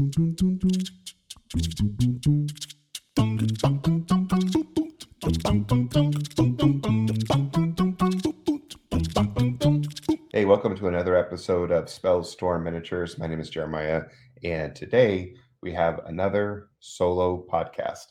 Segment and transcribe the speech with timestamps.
[0.00, 0.06] Hey,
[10.46, 13.18] welcome to another episode of Spells Storm Miniatures.
[13.18, 14.04] My name is Jeremiah,
[14.42, 18.06] and today we have another solo podcast.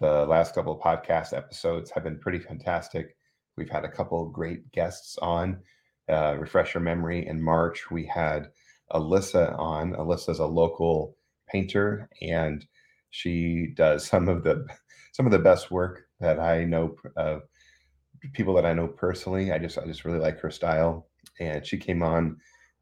[0.00, 3.16] The last couple of podcast episodes have been pretty fantastic.
[3.56, 5.62] We've had a couple great guests on.
[6.10, 8.48] Uh, refresh your memory, in March, we had
[8.92, 9.94] Alyssa on.
[9.94, 11.16] Alyssa's a local
[11.52, 12.64] painter, and
[13.10, 14.66] she does some of the
[15.12, 17.42] some of the best work that I know of
[18.32, 19.52] people that I know personally.
[19.52, 21.08] I just I just really like her style,
[21.40, 22.36] and she came on.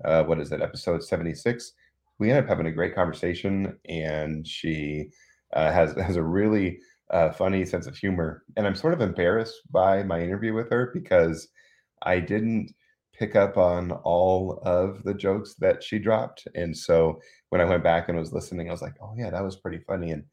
[0.04, 0.62] Uh, what is it?
[0.62, 1.72] Episode seventy six.
[2.18, 5.08] We ended up having a great conversation, and she
[5.54, 6.80] uh, has has a really
[7.10, 8.44] uh, funny sense of humor.
[8.56, 11.48] And I'm sort of embarrassed by my interview with her because
[12.02, 12.72] I didn't
[13.20, 16.48] pick up on all of the jokes that she dropped.
[16.54, 17.20] And so
[17.50, 19.78] when I went back and was listening, I was like, oh, yeah, that was pretty
[19.86, 20.12] funny.
[20.12, 20.24] And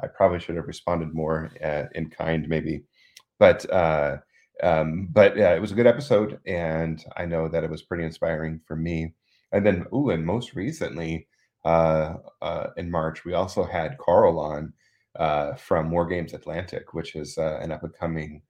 [0.00, 2.84] I probably should have responded more uh, in kind, maybe.
[3.40, 4.18] But, uh,
[4.62, 6.38] um, but yeah, it was a good episode.
[6.46, 9.14] And I know that it was pretty inspiring for me.
[9.50, 11.26] And then, ooh, and most recently,
[11.64, 14.72] uh, uh, in March, we also had Carl on
[15.18, 18.42] uh, from Wargames Atlantic, which is uh, an up and coming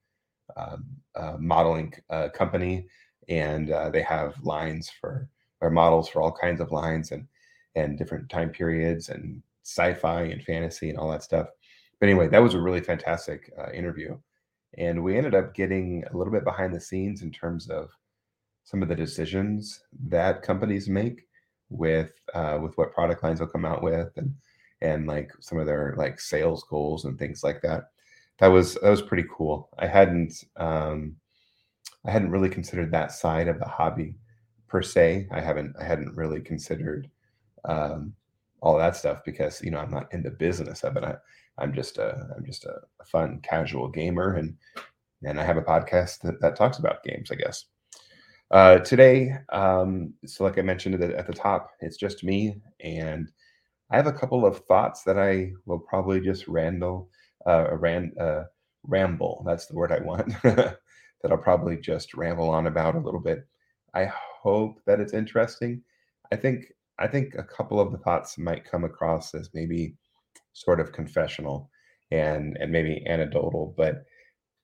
[0.56, 0.84] um,
[1.14, 2.86] uh, modeling uh, company,
[3.28, 5.28] and uh, they have lines for
[5.60, 7.26] or models for all kinds of lines and
[7.74, 11.48] and different time periods and sci-fi and fantasy and all that stuff.
[12.00, 14.18] But anyway, that was a really fantastic uh, interview,
[14.78, 17.90] and we ended up getting a little bit behind the scenes in terms of
[18.64, 21.26] some of the decisions that companies make
[21.70, 22.12] with
[22.60, 24.34] with what product lines they'll come out with and
[24.82, 27.90] and like some of their like sales goals and things like that.
[28.38, 29.70] That was that was pretty cool.
[29.78, 31.16] I hadn't um,
[32.06, 34.14] I hadn't really considered that side of the hobby
[34.68, 35.28] per se.
[35.32, 37.10] I haven't I hadn't really considered
[37.64, 38.14] um,
[38.60, 41.04] all that stuff because you know I'm not in the business of it.
[41.04, 41.16] I,
[41.58, 44.56] I'm just a I'm just a, fun casual gamer and
[45.24, 47.30] and I have a podcast that, that talks about games.
[47.30, 47.66] I guess.
[48.50, 52.54] Uh, today, um, so like I mentioned at the, at the top, it's just me
[52.80, 53.28] and
[53.90, 57.08] I have a couple of thoughts that I will probably just randle,
[57.44, 58.44] uh, ran, uh,
[58.84, 59.42] ramble.
[59.44, 60.32] That's the word I want.
[61.26, 63.48] that I'll probably just ramble on about a little bit.
[63.94, 64.04] I
[64.40, 65.82] hope that it's interesting.
[66.30, 66.66] I think
[67.00, 69.96] I think a couple of the thoughts might come across as maybe
[70.52, 71.68] sort of confessional
[72.12, 74.04] and and maybe anecdotal, but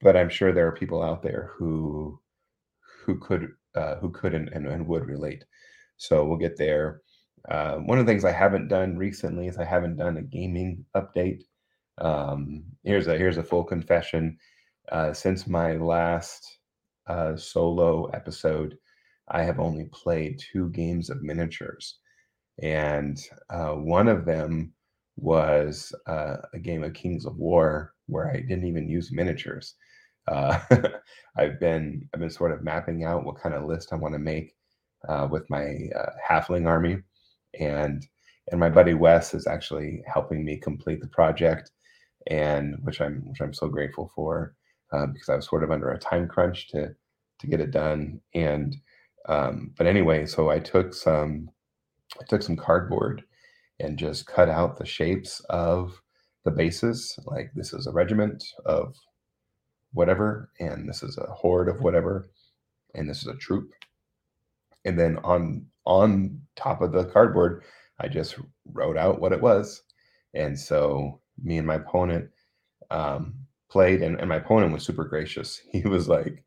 [0.03, 2.21] but I'm sure there are people out there who
[3.05, 5.45] who could uh, who could and, and, and would relate.
[5.97, 7.01] So we'll get there.
[7.51, 10.85] Uh, one of the things I haven't done recently is I haven't done a gaming
[10.95, 11.43] update.
[11.99, 14.39] Um, here's a here's a full confession.
[14.91, 16.59] Uh, since my last
[17.07, 18.77] uh, solo episode,
[19.29, 21.99] I have only played two games of miniatures,
[22.63, 23.19] and
[23.51, 24.73] uh, one of them
[25.17, 29.75] was uh, a game of Kings of War where I didn't even use miniatures.
[30.29, 30.59] Uh,
[31.37, 34.19] I've been I've been sort of mapping out what kind of list I want to
[34.19, 34.55] make
[35.31, 35.77] with my
[36.29, 36.99] halfling army
[37.59, 38.07] and
[38.51, 41.71] and my buddy Wes is actually helping me complete the project,
[42.29, 44.55] and which I'm which I'm so grateful for
[44.93, 46.95] uh, because I was sort of under a time crunch to
[47.41, 48.21] to get it done.
[48.35, 48.77] And
[49.29, 51.51] um, but anyway, so I took some
[52.21, 53.25] I took some cardboard
[53.81, 56.01] and just cut out the shapes of
[56.45, 57.19] the bases.
[57.27, 58.95] Like this is a regiment of
[59.93, 62.29] whatever, and this is a horde of whatever,
[62.95, 63.71] and this is a troop.
[64.85, 67.65] And then on on top of the cardboard,
[67.99, 68.37] I just
[68.73, 69.83] wrote out what it was.
[70.35, 72.31] And so me and my opponent
[72.91, 73.35] um,
[73.73, 75.61] played, and, and my opponent was super gracious.
[75.73, 76.45] He was like,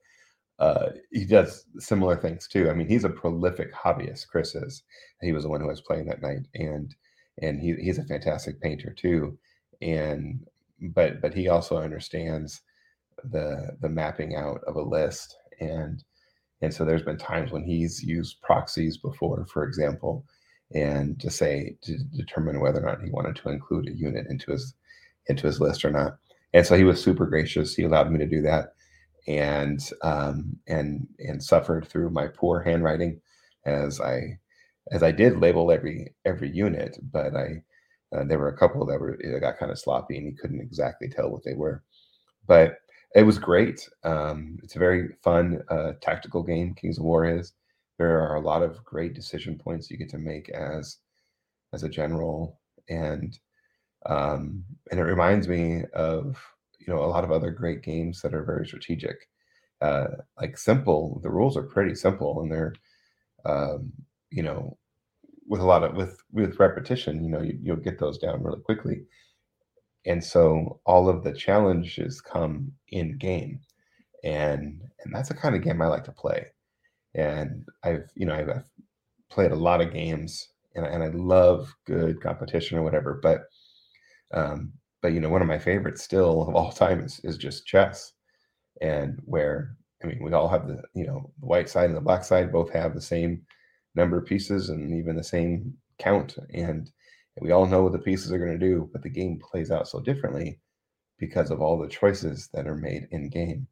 [0.59, 2.69] uh, he does similar things too.
[2.69, 4.27] I mean, he's a prolific hobbyist.
[4.29, 4.83] Chris is.
[5.21, 6.95] He was the one who was playing that night, and
[7.41, 9.37] and he, he's a fantastic painter too.
[9.81, 10.45] And
[10.81, 12.61] but but he also understands
[13.23, 16.03] the the mapping out of a list and
[16.61, 20.25] and so there's been times when he's used proxies before, for example,
[20.73, 24.51] and to say to determine whether or not he wanted to include a unit into
[24.51, 24.73] his
[25.27, 26.17] into his list or not.
[26.55, 27.75] And so he was super gracious.
[27.75, 28.75] He allowed me to do that,
[29.27, 33.21] and um, and and suffered through my poor handwriting
[33.65, 34.39] as I
[34.91, 37.63] as I did label every every unit, but I
[38.15, 40.61] uh, there were a couple that were that got kind of sloppy and he couldn't
[40.61, 41.83] exactly tell what they were.
[42.47, 42.79] But
[43.15, 43.87] it was great.
[44.03, 46.75] Um, it's a very fun uh, tactical game.
[46.75, 47.53] Kings of War is.
[47.99, 50.97] There are a lot of great decision points you get to make as
[51.73, 52.59] as a general,
[52.89, 53.37] and
[54.05, 56.37] um, and it reminds me of
[56.79, 59.29] you know a lot of other great games that are very strategic.
[59.81, 60.07] Uh,
[60.39, 62.73] like simple, the rules are pretty simple, and they're
[63.45, 63.91] um,
[64.31, 64.77] you know
[65.47, 68.61] with a lot of with with repetition, you know, you, you'll get those down really
[68.61, 69.03] quickly.
[70.05, 73.59] And so all of the challenges come in game,
[74.23, 76.47] and and that's the kind of game I like to play.
[77.15, 78.65] And I've you know I've, I've
[79.29, 83.19] played a lot of games, and, and I love good competition or whatever.
[83.21, 83.41] But
[84.33, 87.65] um, but you know one of my favorites still of all time is is just
[87.65, 88.13] chess,
[88.81, 92.01] and where I mean we all have the you know the white side and the
[92.01, 93.41] black side both have the same
[93.95, 96.37] number of pieces and even the same count.
[96.53, 96.91] And
[97.41, 99.87] we all know what the pieces are going to do, but the game plays out
[99.87, 100.59] so differently
[101.17, 103.67] because of all the choices that are made in game.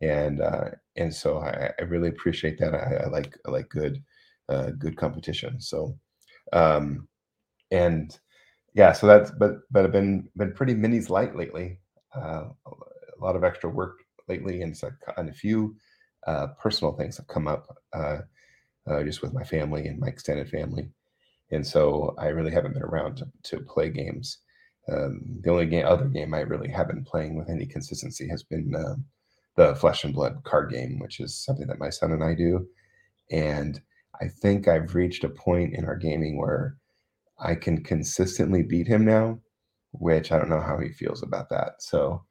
[0.00, 2.74] And uh, and so I, I really appreciate that.
[2.74, 4.02] I, I like I like good
[4.48, 5.60] uh, good competition.
[5.60, 5.96] So
[6.52, 7.06] um,
[7.70, 8.18] and
[8.74, 11.78] yeah, so that's but but I've been been pretty minis light lately.
[12.14, 15.76] Uh, a lot of extra work lately, and so and a few
[16.26, 17.76] uh, personal things have come up.
[17.92, 18.18] Uh,
[18.86, 20.88] uh, just with my family and my extended family.
[21.50, 24.38] And so I really haven't been around to, to play games.
[24.90, 28.42] Um, the only game, other game I really have been playing with any consistency has
[28.42, 28.96] been uh,
[29.56, 32.66] the Flesh and Blood card game, which is something that my son and I do.
[33.30, 33.80] And
[34.20, 36.76] I think I've reached a point in our gaming where
[37.42, 39.40] I can consistently beat him now,
[39.92, 41.74] which I don't know how he feels about that.
[41.80, 42.24] So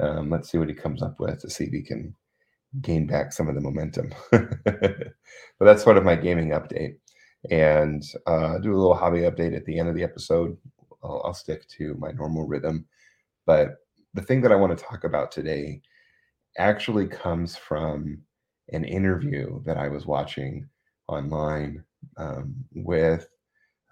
[0.00, 2.14] um, let's see what he comes up with to see if he can
[2.80, 4.12] gain back some of the momentum.
[4.30, 5.14] but
[5.60, 6.96] that's sort of my gaming update.
[7.50, 10.56] And uh, do a little hobby update at the end of the episode.
[11.02, 12.86] I'll, I'll stick to my normal rhythm.
[13.46, 13.76] But
[14.14, 15.80] the thing that I want to talk about today
[16.58, 18.20] actually comes from
[18.72, 20.68] an interview that I was watching
[21.08, 21.84] online
[22.16, 23.28] um, with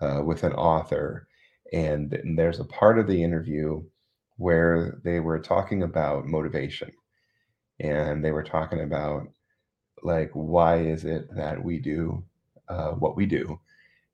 [0.00, 1.28] uh, with an author,
[1.72, 3.82] and, and there's a part of the interview
[4.37, 6.90] where they were talking about motivation
[7.81, 9.28] and they were talking about
[10.02, 12.25] like why is it that we do
[12.69, 13.60] uh, what we do?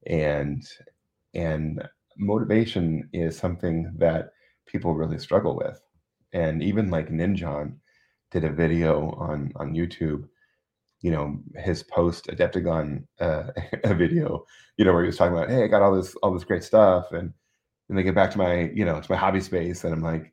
[0.07, 0.63] And
[1.35, 1.89] and
[2.19, 4.31] motivation is something that
[4.67, 5.81] people really struggle with.
[6.33, 7.79] And even like Ninjon
[8.31, 10.29] did a video on on youtube
[11.03, 13.45] you know his post Adepticon uh,
[13.95, 14.45] video
[14.77, 16.65] you know where he was talking about hey i got all this all this great
[16.65, 17.33] stuff and
[17.89, 20.33] and they get back to my you know to my hobby space and i'm like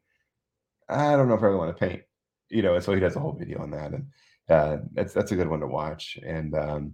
[0.90, 2.04] i don't know if i really want to paint
[2.50, 4.08] you know, and so he does a whole video on that, and
[4.50, 6.18] uh, that's that's a good one to watch.
[6.26, 6.94] And um,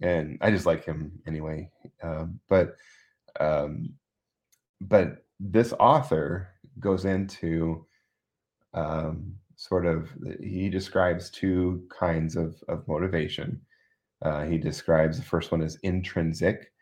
[0.00, 1.70] and I just like him anyway.
[2.02, 2.76] Um, but
[3.38, 3.94] um,
[4.80, 7.86] but this author goes into
[8.74, 10.08] um, sort of
[10.40, 13.60] he describes two kinds of of motivation.
[14.22, 16.72] Uh, he describes the first one as intrinsic,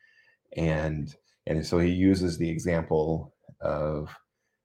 [0.57, 1.15] and
[1.47, 4.15] and so he uses the example of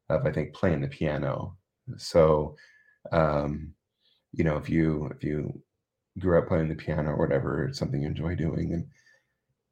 [0.09, 1.57] of I think playing the piano.
[1.97, 2.55] So
[3.11, 3.73] um,
[4.31, 5.61] you know if you if you
[6.19, 8.85] grew up playing the piano or whatever it's something you enjoy doing and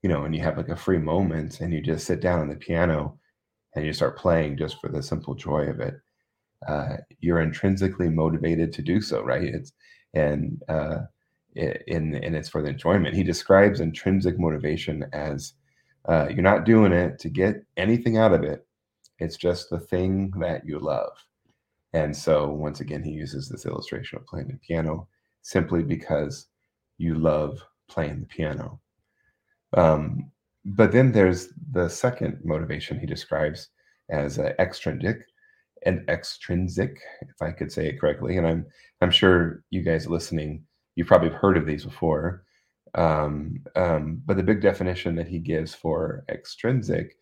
[0.02, 2.50] you know and you have like a free moment and you just sit down on
[2.50, 3.20] the piano
[3.76, 6.02] and you start playing just for the simple joy of it
[6.68, 9.44] uh, you're intrinsically motivated to do so right?
[9.44, 9.74] It's
[10.14, 11.00] and uh,
[11.56, 13.16] in and it's for the enjoyment.
[13.16, 15.54] He describes intrinsic motivation as
[16.08, 18.66] uh, you're not doing it to get anything out of it.
[19.20, 21.12] It's just the thing that you love.
[21.94, 25.08] And so, once again, he uses this illustration of playing the piano
[25.42, 26.48] simply because
[26.98, 28.80] you love playing the piano.
[29.74, 30.32] Um,
[30.64, 33.70] but then there's the second motivation he describes
[34.10, 35.28] as uh, extrinsic
[35.86, 38.38] and extrinsic, if I could say it correctly.
[38.38, 38.66] And I'm
[39.02, 40.64] I'm sure you guys listening,
[40.96, 42.44] you've probably heard of these before.
[42.94, 47.16] Um, um, but the big definition that he gives for extrinsic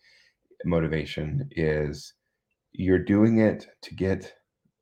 [0.64, 2.14] motivation is
[2.72, 4.34] you're doing it to get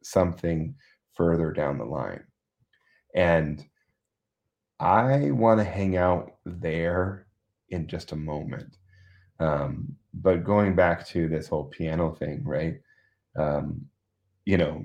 [0.03, 0.75] something
[1.15, 2.25] further down the line.
[3.15, 3.65] And
[4.81, 7.27] I want to hang out there
[7.71, 8.77] in just a moment.
[9.41, 12.81] Um, but going back to this whole piano thing, right?
[13.37, 13.87] Um,
[14.47, 14.85] you know,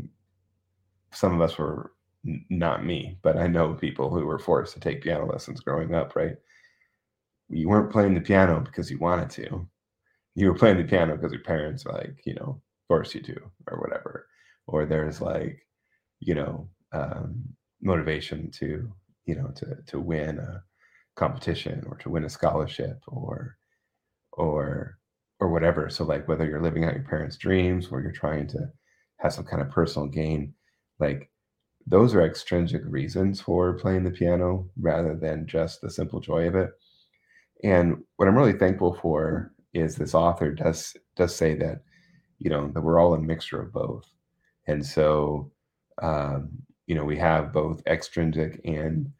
[1.13, 1.91] some of us were
[2.25, 5.93] n- not me, but I know people who were forced to take piano lessons growing
[5.93, 6.35] up, right?
[7.49, 9.67] You weren't playing the piano because you wanted to.
[10.35, 13.79] You were playing the piano because your parents, like, you know, forced you to or
[13.79, 14.27] whatever
[14.67, 15.59] or there's like
[16.19, 17.43] you know um,
[17.81, 18.91] motivation to
[19.25, 20.63] you know to to win a
[21.15, 23.57] competition or to win a scholarship or
[24.33, 24.99] or
[25.43, 25.89] or whatever.
[25.89, 28.59] So like whether you're living out your parents dreams or you're trying to
[29.17, 30.53] have some kind of personal gain
[30.99, 31.29] like
[31.85, 36.55] those are extrinsic reasons for playing the piano rather than just the simple joy of
[36.55, 36.71] it.
[37.63, 41.81] And what i'm really thankful for is this author does does say that
[42.39, 44.05] you know that we're all a mixture of both.
[44.67, 45.51] And so
[46.01, 46.49] um,
[46.87, 49.11] you know we have both extrinsic and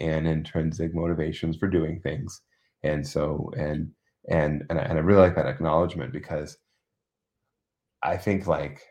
[0.00, 2.40] and intrinsic motivations for doing things.
[2.82, 3.92] And so and
[4.28, 6.58] and and I, and I really like that acknowledgement because
[8.02, 8.82] I think like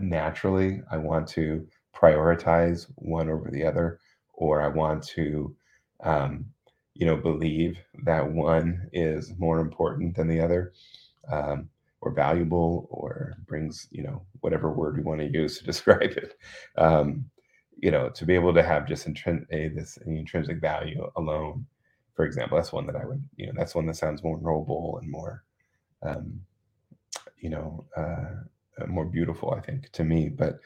[0.00, 4.00] naturally I want to prioritize one over the other,
[4.32, 5.54] or I want to,
[6.02, 6.46] um,
[6.94, 10.72] you know, believe that one is more important than the other,
[11.30, 11.68] um,
[12.00, 16.34] or valuable, or brings, you know, whatever word we want to use to describe it.
[16.76, 17.26] Um,
[17.76, 21.66] you know, to be able to have just intrin- a, this intrinsic value alone,
[22.14, 24.98] for example, that's one that I would, you know, that's one that sounds more noble
[25.00, 25.42] and more,
[26.02, 26.40] um,
[27.38, 30.28] you know, uh, more beautiful, I think, to me.
[30.28, 30.60] But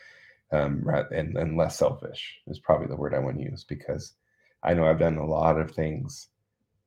[0.51, 4.15] um, and, and less selfish is probably the word I want to use because
[4.63, 6.29] I know I've done a lot of things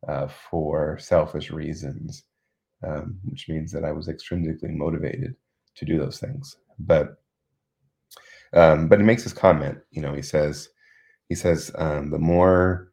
[0.07, 2.23] uh, for selfish reasons,
[2.85, 5.35] um, which means that I was extrinsically motivated
[5.75, 6.57] to do those things.
[6.79, 7.17] But
[8.53, 9.79] um, but he makes this comment.
[9.91, 10.69] You know, he says
[11.29, 12.90] he says um, the more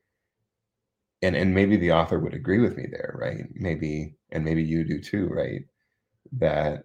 [1.22, 3.44] and and maybe the author would agree with me there, right?
[3.54, 5.62] Maybe and maybe you do too, right?
[6.32, 6.84] That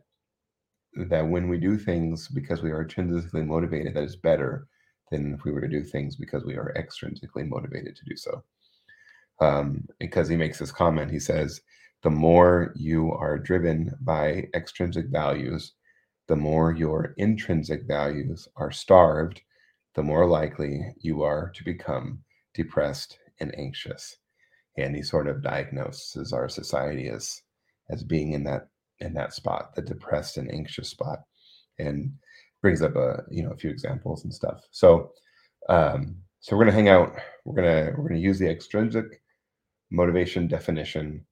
[0.96, 4.68] that when we do things because we are intrinsically motivated, that is better
[5.12, 8.44] than if we were to do things because we are extrinsically motivated to do so.
[9.42, 11.62] Um, because he makes this comment, he says,
[12.04, 15.74] the more you are driven by extrinsic values,
[16.28, 19.42] the more your intrinsic values are starved,
[19.96, 22.24] the more likely you are to become
[22.54, 24.18] depressed and anxious.
[24.78, 27.42] And he sort of diagnoses our society as
[27.90, 28.68] as being in that
[29.00, 31.20] in that spot, the depressed and anxious spot,
[31.80, 32.12] and
[32.62, 34.62] brings up a you know a few examples and stuff.
[34.72, 35.12] So
[35.70, 37.14] um, so we're gonna hang out.
[37.46, 39.22] We're gonna we're gonna use the extrinsic
[39.92, 41.26] motivation definition,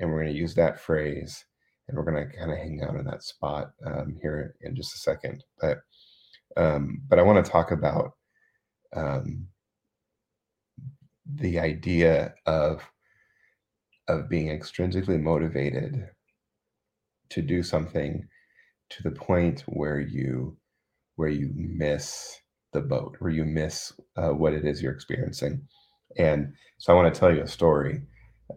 [0.00, 1.44] and we're gonna use that phrase,
[1.86, 4.98] and we're gonna kind of hang out in that spot um, here in just a
[4.98, 5.44] second.
[5.60, 5.78] But
[6.56, 8.12] um, but I want to talk about
[8.96, 9.46] um,
[11.34, 12.82] the idea of
[14.08, 16.08] of being extrinsically motivated
[17.30, 18.26] to do something
[18.90, 20.56] to the point where you
[21.16, 22.36] where you miss
[22.72, 25.60] the boat where you miss uh, what it is you're experiencing.
[26.18, 28.02] And so i want to tell you a story.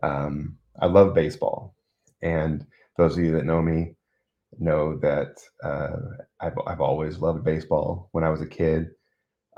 [0.03, 1.75] Um, i love baseball
[2.21, 2.65] and
[2.97, 3.95] those of you that know me
[4.59, 5.97] know that uh,
[6.39, 8.89] I've, I've always loved baseball when i was a kid.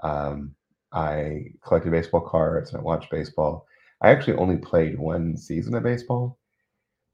[0.04, 0.56] Um,
[0.94, 3.66] i collected baseball cards and i watched baseball
[4.02, 6.38] i actually only played one season of baseball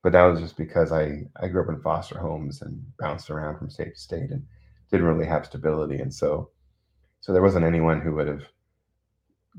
[0.04, 3.58] but that was just because I I grew up in foster homes and bounced around
[3.58, 4.46] from state to state and
[4.92, 6.52] didn't really have stability, and so
[7.22, 8.44] so there wasn't anyone who would have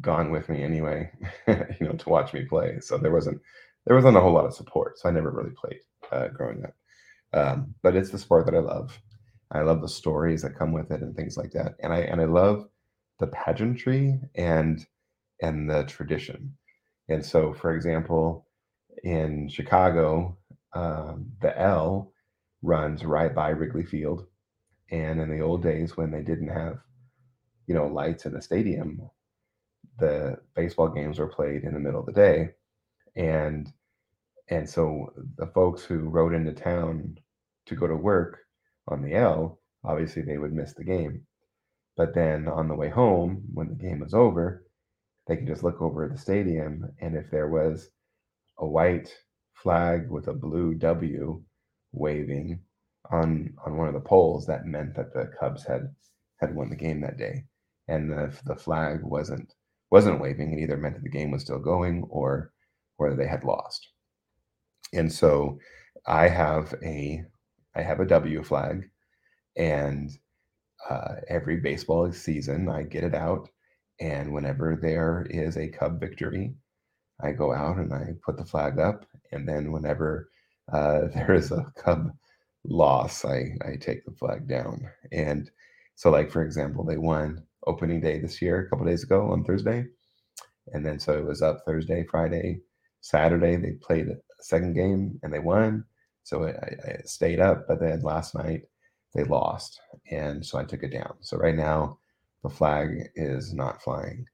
[0.00, 1.10] gone with me anyway,
[1.48, 2.78] you know, to watch me play.
[2.80, 3.40] So there wasn't
[3.86, 5.80] there wasn't a whole lot of support, so I never really played
[6.12, 6.74] uh, growing up.
[7.32, 8.98] Um, but it's the sport that I love.
[9.52, 12.20] I love the stories that come with it and things like that, and I and
[12.20, 12.68] I love
[13.20, 14.84] the pageantry and
[15.42, 16.56] and the tradition.
[17.08, 18.46] And so, for example,
[19.02, 20.38] in Chicago,
[20.74, 22.12] um, the L
[22.62, 24.26] runs right by Wrigley Field.
[24.90, 26.78] And in the old days when they didn't have,
[27.66, 29.00] you know, lights in the stadium,
[29.98, 32.50] the baseball games were played in the middle of the day.
[33.16, 33.72] And
[34.48, 37.18] and so the folks who rode into town
[37.66, 38.38] to go to work
[38.88, 41.22] on the L, obviously they would miss the game.
[42.00, 44.64] But then on the way home, when the game was over,
[45.26, 46.90] they could just look over at the stadium.
[46.98, 47.90] And if there was
[48.56, 49.14] a white
[49.52, 51.42] flag with a blue W
[51.92, 52.60] waving
[53.10, 55.94] on on one of the poles, that meant that the Cubs had
[56.38, 57.44] had won the game that day.
[57.86, 59.52] And if the flag wasn't
[59.90, 62.50] wasn't waving, it either meant that the game was still going or
[62.96, 63.90] or they had lost.
[64.94, 65.58] And so
[66.06, 67.26] I have a
[67.74, 68.88] I have a W flag,
[69.54, 70.10] and
[70.88, 73.48] uh, every baseball season I get it out,
[74.00, 76.54] and whenever there is a Cub victory,
[77.22, 80.30] I go out and I put the flag up, and then whenever
[80.72, 82.12] uh, there is a Cub
[82.64, 84.88] loss, I I take the flag down.
[85.12, 85.50] And
[85.96, 89.44] so, like for example, they won opening day this year a couple days ago on
[89.44, 89.86] Thursday,
[90.72, 92.60] and then so it was up Thursday, Friday,
[93.00, 93.56] Saturday.
[93.56, 95.84] They played a second game and they won,
[96.22, 97.66] so I, I stayed up.
[97.68, 98.62] But then last night
[99.14, 101.14] they lost, and so I took it down.
[101.20, 101.98] So right now
[102.42, 104.24] the flag is not flying.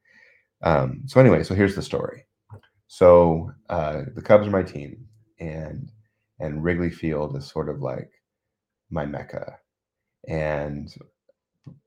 [0.63, 2.25] Um, so anyway, so here's the story.
[2.89, 5.07] So uh, the Cubs are my team,
[5.41, 5.91] and
[6.39, 8.11] and Wrigley Field is sort of like
[8.91, 9.59] my mecca.
[10.29, 10.93] And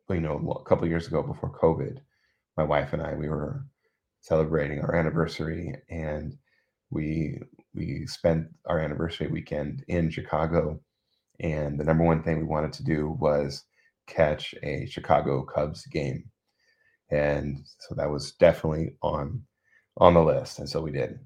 [0.09, 1.99] you know, a couple years ago before COVID,
[2.57, 3.63] my wife and I we were
[4.21, 6.37] celebrating our anniversary, and
[6.89, 7.39] we
[7.73, 10.79] we spent our anniversary weekend in Chicago.
[11.39, 13.63] And the number one thing we wanted to do was
[14.07, 16.25] catch a Chicago Cubs game.
[17.11, 19.43] And so that was definitely on
[19.97, 20.59] on the list.
[20.59, 21.19] And so we did.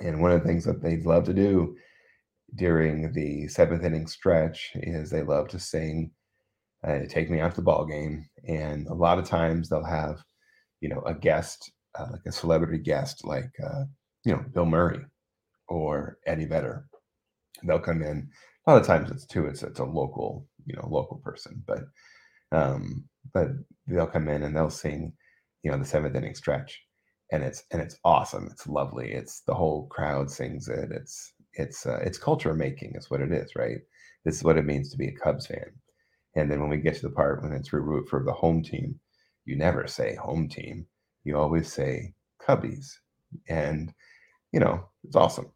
[0.00, 1.76] And one of the things that they'd love to do
[2.56, 6.10] during the seventh inning stretch is they love to sing
[6.86, 10.22] uh, take me out to the ball game and a lot of times they'll have
[10.80, 13.84] you know a guest uh, like a celebrity guest like uh,
[14.24, 15.00] you know bill murray
[15.68, 16.86] or eddie vedder
[17.64, 18.28] they'll come in
[18.66, 21.84] a lot of times it's too it's it's a local you know local person but
[22.52, 23.48] um but
[23.86, 25.12] they'll come in and they'll sing
[25.62, 26.82] you know the seventh inning stretch
[27.32, 31.86] and it's and it's awesome it's lovely it's the whole crowd sings it it's it's
[31.86, 33.78] uh, it's culture making is what it is right?
[34.24, 35.70] This is what it means to be a cubs fan.
[36.36, 38.98] And then when we get to the part when it's root for the home team
[39.46, 40.86] you never say home team
[41.24, 42.86] you always say cubbies.
[43.48, 43.92] And
[44.52, 45.52] you know it's awesome.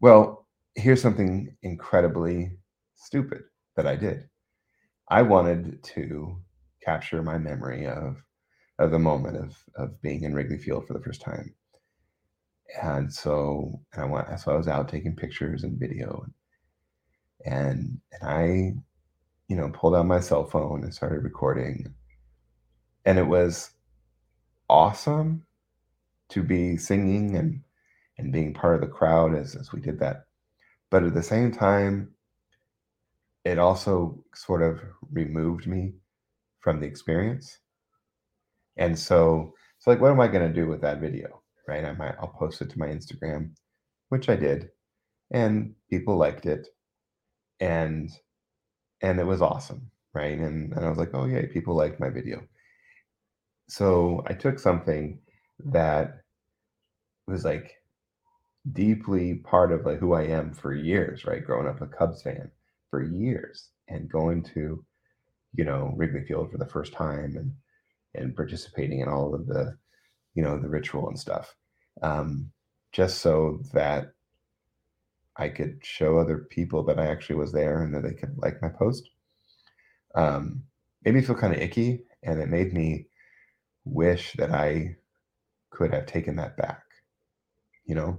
[0.00, 0.41] Well
[0.74, 2.50] here's something incredibly
[2.96, 3.42] stupid
[3.76, 4.28] that i did
[5.08, 6.36] i wanted to
[6.84, 8.22] capture my memory of
[8.78, 11.54] of the moment of of being in Wrigley Field for the first time.
[12.82, 16.26] And so and I went so I was out taking pictures and video
[17.44, 18.72] and and I
[19.48, 21.94] you know pulled out my cell phone and started recording
[23.04, 23.70] and it was
[24.68, 25.44] awesome
[26.30, 27.62] to be singing and
[28.18, 30.24] and being part of the crowd as, as we did that
[30.92, 32.08] but at the same time
[33.44, 34.78] it also sort of
[35.10, 35.94] removed me
[36.60, 37.58] from the experience
[38.76, 41.42] and so it's like, what am I going to do with that video?
[41.68, 41.84] Right.
[41.84, 43.50] I might, I'll post it to my Instagram,
[44.08, 44.70] which I did.
[45.30, 46.66] And people liked it.
[47.60, 48.10] And,
[49.00, 49.90] and it was awesome.
[50.14, 50.38] Right.
[50.38, 52.42] And, and I was like, oh, yeah, people liked my video.
[53.68, 55.18] So I took something
[55.66, 56.20] that
[57.26, 57.72] was like
[58.70, 61.44] deeply part of like who I am for years, right?
[61.44, 62.50] Growing up a Cubs fan
[62.90, 64.84] for years and going to,
[65.54, 67.52] you know, Wrigley Field for the first time and
[68.14, 69.76] and participating in all of the
[70.34, 71.54] you know the ritual and stuff
[72.02, 72.50] um,
[72.92, 74.12] just so that
[75.36, 78.60] i could show other people that i actually was there and that they could like
[78.62, 79.08] my post
[80.14, 80.62] um,
[81.04, 83.06] made me feel kind of icky and it made me
[83.84, 84.94] wish that i
[85.70, 86.82] could have taken that back
[87.86, 88.18] you know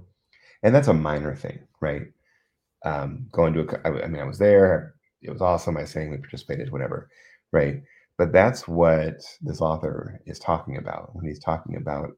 [0.64, 2.08] and that's a minor thing right
[2.84, 6.18] um, going to a, I mean i was there it was awesome i sang we
[6.18, 7.08] participated whatever
[7.52, 7.82] right
[8.18, 12.10] but that's what this author is talking about when he's talking about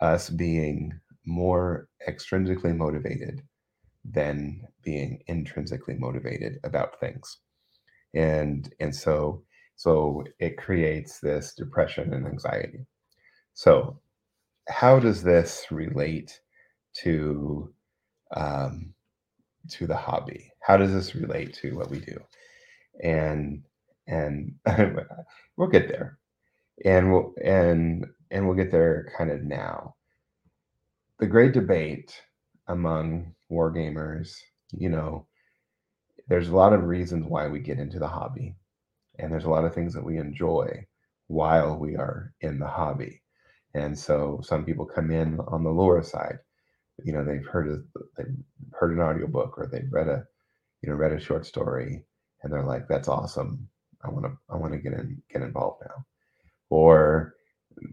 [0.00, 0.92] us being
[1.26, 3.42] more extrinsically motivated
[4.04, 7.38] than being intrinsically motivated about things.
[8.14, 9.42] And and so
[9.76, 12.86] so it creates this depression and anxiety.
[13.54, 14.00] So
[14.68, 16.40] how does this relate
[17.02, 17.72] to
[18.34, 18.94] um,
[19.70, 20.50] to the hobby?
[20.60, 22.18] How does this relate to what we do?
[23.02, 23.62] And
[24.06, 24.54] and
[25.56, 26.18] we'll get there
[26.84, 29.94] and we'll and and we'll get there kind of now
[31.18, 32.20] the great debate
[32.68, 34.36] among war gamers
[34.72, 35.26] you know
[36.28, 38.54] there's a lot of reasons why we get into the hobby
[39.18, 40.84] and there's a lot of things that we enjoy
[41.28, 43.22] while we are in the hobby
[43.74, 46.38] and so some people come in on the lore side
[47.04, 48.34] you know they've heard a, they've
[48.72, 50.24] heard an audiobook or they've read a
[50.82, 52.04] you know read a short story
[52.42, 53.68] and they're like that's awesome
[54.06, 56.04] I want to I want to get in get involved now.
[56.70, 57.34] Or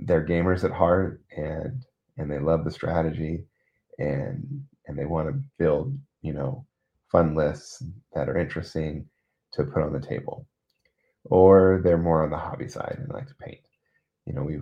[0.06, 1.84] they're gamers at heart and
[2.18, 3.46] and they love the strategy
[3.98, 6.66] and and they want to build, you know,
[7.12, 9.08] fun lists that are interesting
[9.54, 10.48] to put on the table.
[11.26, 13.62] Or they're more on the hobby side and like to paint.
[14.26, 14.62] You know, we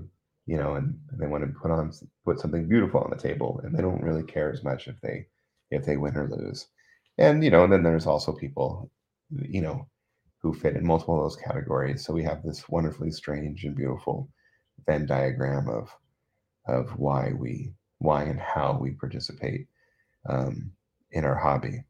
[0.51, 1.93] you know, and they want to put on
[2.25, 5.25] put something beautiful on the table and they don't really care as much if they
[5.69, 6.67] if they win or lose.
[7.17, 8.91] And you know, and then there's also people,
[9.29, 9.87] you know,
[10.41, 12.03] who fit in multiple of those categories.
[12.03, 14.27] So we have this wonderfully strange and beautiful
[14.85, 15.89] Venn diagram of
[16.67, 19.67] of why we why and how we participate
[20.27, 20.73] um,
[21.11, 21.85] in our hobby.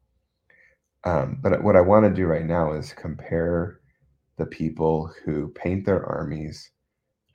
[1.04, 3.80] Um, but what I want to do right now is compare
[4.38, 6.70] the people who paint their armies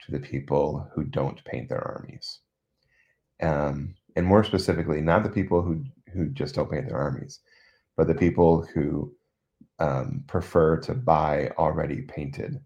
[0.07, 2.39] to the people who don't paint their armies.
[3.43, 7.41] Um, and more specifically, not the people who who just don't paint their armies,
[7.97, 9.13] but the people who
[9.79, 12.59] um, prefer to buy already painted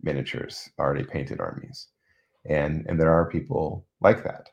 [0.00, 1.88] miniatures, already painted armies,
[2.46, 4.48] and and there are people like that,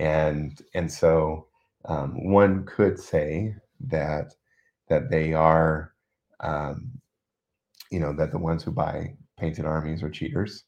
[0.00, 1.46] and and so
[1.84, 3.54] um, one could say
[3.88, 4.34] that
[4.88, 5.92] that they are,
[6.40, 6.90] um,
[7.90, 10.64] you know, that the ones who buy painted armies are cheaters,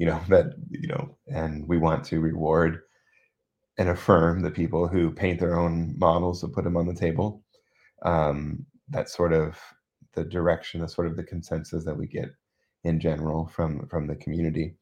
[0.00, 2.80] you know that you know, and we want to reward
[3.76, 7.42] and affirm the people who paint their own models to put them on the table.
[8.02, 9.58] Um, that sort of
[10.14, 12.30] the direction, the sort of the consensus that we get
[12.84, 14.74] in general from from the community.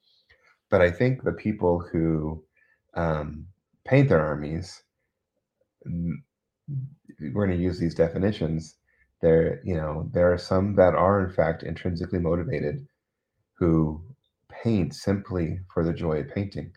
[0.70, 2.44] But I think the people who
[2.94, 3.46] um,
[3.84, 4.84] paint their armies,
[5.84, 8.76] we're going to use these definitions
[9.20, 12.86] there you know there are some that are in fact intrinsically motivated
[13.58, 14.00] who
[14.62, 16.72] paint simply for the joy of painting.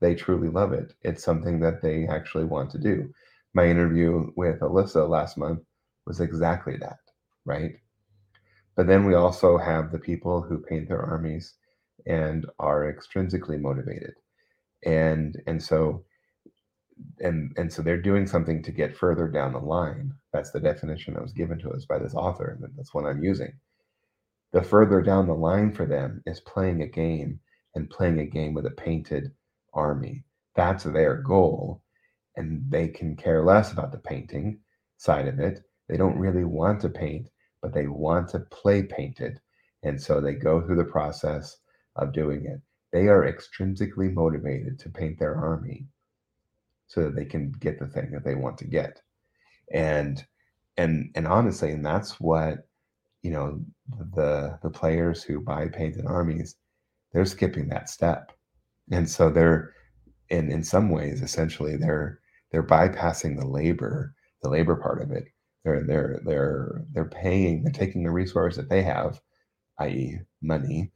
[0.00, 0.94] They truly love it.
[1.02, 3.12] It's something that they actually want to do.
[3.54, 5.60] My interview with alyssa last month
[6.06, 6.98] was exactly that
[7.46, 7.72] right?
[8.76, 11.54] But then we also have the people who paint their armies
[12.06, 14.14] and are extrinsically motivated.
[14.84, 16.04] And and so
[17.20, 20.12] and and so they're doing something to get further down the line.
[20.32, 23.22] That's the definition that was given to us by this author and that's what i'm
[23.22, 23.52] using
[24.56, 27.38] the further down the line for them is playing a game
[27.74, 29.30] and playing a game with a painted
[29.74, 30.24] army.
[30.54, 31.82] That's their goal
[32.36, 34.60] and they can care less about the painting
[34.96, 35.60] side of it.
[35.90, 37.28] They don't really want to paint
[37.60, 39.38] but they want to play painted
[39.82, 41.58] and so they go through the process
[41.96, 42.62] of doing it.
[42.92, 45.86] They are extrinsically motivated to paint their army
[46.86, 49.02] so that they can get the thing that they want to get.
[49.70, 50.24] And
[50.78, 52.65] and and honestly and that's what
[53.26, 53.60] you know
[54.14, 56.56] the the players who buy painted armies
[57.12, 58.32] they're skipping that step.
[58.92, 59.74] And so they're
[60.30, 62.20] in in some ways essentially they're
[62.52, 65.24] they're bypassing the labor the labor part of it.
[65.64, 69.20] They're they're they're they're paying they're taking the resource that they have
[69.80, 70.92] i.e money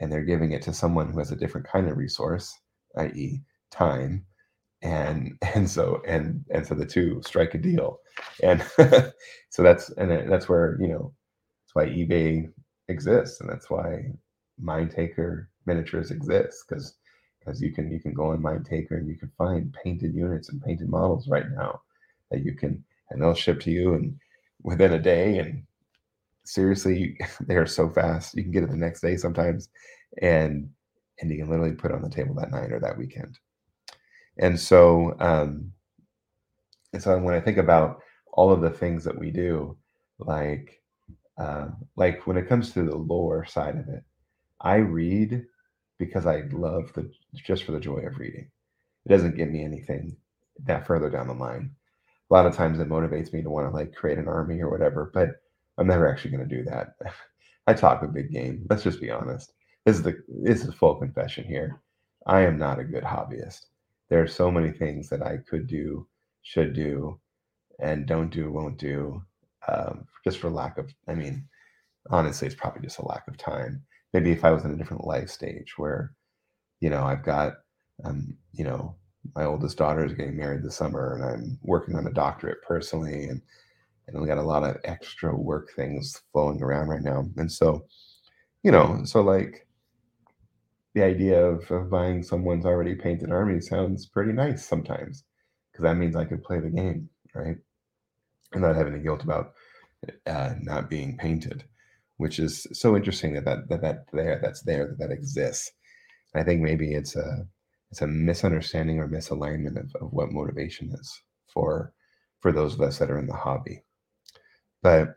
[0.00, 2.54] and they're giving it to someone who has a different kind of resource
[2.98, 3.42] i.e
[3.72, 4.24] time.
[4.82, 8.00] And and so and and so the two strike a deal.
[8.42, 8.62] And
[9.50, 11.14] so that's and uh, that's where you know
[11.74, 12.50] why ebay
[12.88, 14.04] exists and that's why
[14.62, 16.94] Mindtaker miniatures exists because
[17.40, 20.62] because you can you can go on Mindtaker and you can find painted units and
[20.62, 21.80] painted models right now
[22.30, 24.18] that you can and they'll ship to you and
[24.62, 25.62] within a day and
[26.44, 28.34] seriously they are so fast.
[28.34, 29.68] You can get it the next day sometimes
[30.22, 30.68] and
[31.20, 33.38] and you can literally put it on the table that night or that weekend.
[34.38, 35.72] And so, um,
[36.92, 38.00] and so when I think about
[38.32, 39.76] all of the things that we do,
[40.18, 40.82] like,
[41.38, 44.04] uh, like when it comes to the lore side of it,
[44.60, 45.44] I read
[45.98, 48.50] because I love the just for the joy of reading.
[49.06, 50.16] It doesn't give me anything
[50.64, 51.70] that further down the line.
[52.30, 54.70] A lot of times it motivates me to want to like create an army or
[54.70, 55.30] whatever, but
[55.78, 56.96] I'm never actually going to do that.
[57.66, 58.66] I talk a big game.
[58.68, 59.52] Let's just be honest.
[59.84, 61.80] This is the this is full confession here.
[62.26, 63.66] I am not a good hobbyist
[64.08, 66.06] there are so many things that I could do,
[66.42, 67.20] should do,
[67.80, 69.22] and don't do, won't do,
[69.68, 70.92] um, just for lack of.
[71.08, 71.46] I mean,
[72.10, 73.82] honestly, it's probably just a lack of time.
[74.12, 76.12] Maybe if I was in a different life stage where,
[76.80, 77.54] you know, I've got,
[78.04, 78.96] um, you know,
[79.34, 83.24] my oldest daughter is getting married this summer, and I'm working on a doctorate personally,
[83.24, 83.40] and
[84.06, 87.86] and we got a lot of extra work things flowing around right now, and so,
[88.62, 89.66] you know, so like
[90.94, 95.24] the idea of, of buying someone's already painted army sounds pretty nice sometimes
[95.72, 97.56] because that means I could play the game, right?
[98.54, 99.52] And not have any guilt about
[100.26, 101.64] uh, not being painted,
[102.16, 105.70] which is so interesting that that, that, that there that's there that that exists.
[106.34, 107.46] I think maybe it's a
[107.90, 111.92] it's a misunderstanding or misalignment of, of what motivation is for
[112.40, 113.82] for those of us that are in the hobby.
[114.82, 115.14] But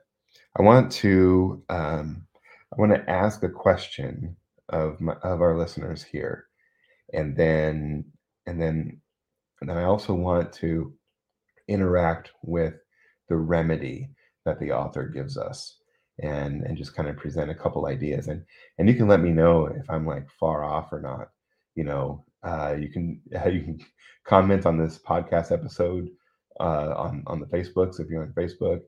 [0.58, 2.28] I want to um,
[2.74, 4.38] I want to ask a question
[4.70, 6.48] of my, of our listeners here,
[7.14, 8.06] and then
[8.46, 9.02] and then
[9.62, 10.94] and then I also want to
[11.68, 12.76] interact with
[13.30, 14.10] the remedy
[14.46, 15.78] that the author gives us
[16.20, 18.28] and and just kind of present a couple ideas.
[18.28, 18.44] And
[18.78, 21.30] and you can let me know if i'm like far off or not
[21.76, 23.80] you know uh, you can uh, you can
[24.26, 26.10] comment on this podcast episode
[26.60, 28.82] uh, on on the facebooks if you're on facebook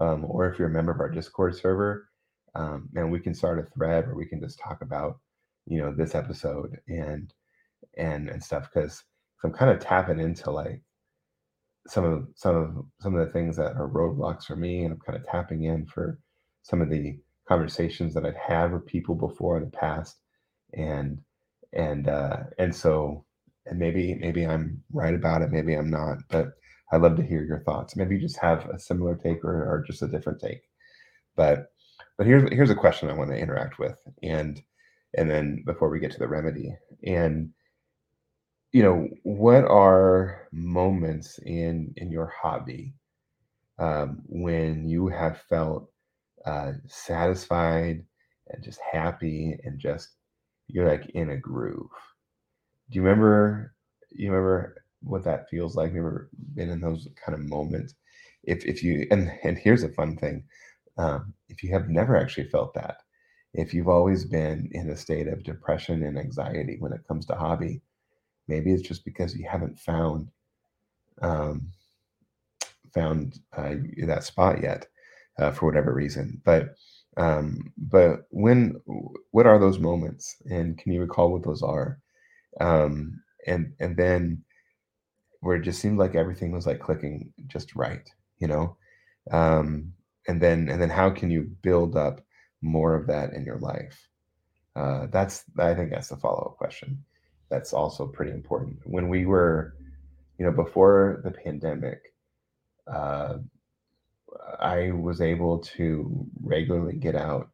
[0.00, 2.08] um, or if you're a member of our discord server.
[2.54, 5.18] Um, and we can start a thread where we can just talk about
[5.66, 7.32] you know this episode and
[7.96, 9.02] and and stuff because
[9.42, 10.82] I'm kind of tapping into like
[11.86, 15.00] some of some of some of the things that are roadblocks for me and I'm
[15.00, 16.18] kind of tapping in for
[16.62, 20.16] some of the conversations that I've had with people before in the past
[20.72, 21.20] and
[21.72, 23.24] and uh and so
[23.66, 26.54] and maybe maybe I'm right about it maybe I'm not but
[26.92, 27.96] I'd love to hear your thoughts.
[27.96, 30.62] Maybe you just have a similar take or, or just a different take.
[31.36, 31.66] But
[32.16, 34.62] but here's here's a question I want to interact with and
[35.16, 36.76] and then before we get to the remedy.
[37.04, 37.50] And
[38.74, 42.94] you know what are moments in in your hobby
[43.78, 45.90] um, when you have felt
[46.46, 48.04] uh, satisfied
[48.50, 50.10] and just happy and just
[50.68, 51.90] you're like in a groove?
[52.90, 53.74] Do you remember
[54.10, 55.92] you remember what that feels like?
[55.92, 57.94] Never been in those kind of moments?
[58.44, 60.44] If if you and and here's a fun thing
[60.98, 62.98] um, if you have never actually felt that
[63.54, 67.34] if you've always been in a state of depression and anxiety when it comes to
[67.36, 67.82] hobby,
[68.48, 70.28] maybe it's just because you haven't found
[71.22, 71.68] um,
[72.92, 73.74] found uh,
[74.06, 74.86] that spot yet
[75.38, 76.40] uh, for whatever reason.
[76.44, 76.74] But
[77.16, 78.80] um, but when
[79.30, 81.98] what are those moments, and can you recall what those are?
[82.60, 84.44] Um, and and then
[85.40, 88.76] where it just seemed like everything was like clicking just right, you know.
[89.30, 89.92] Um,
[90.26, 92.20] and then and then how can you build up
[92.62, 94.08] more of that in your life?
[94.74, 97.04] Uh, that's I think that's the follow up question.
[97.54, 98.80] That's also pretty important.
[98.84, 99.76] When we were,
[100.38, 102.12] you know, before the pandemic,
[102.92, 103.38] uh,
[104.58, 107.50] I was able to regularly get out